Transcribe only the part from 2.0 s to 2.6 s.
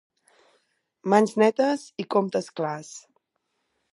i comptes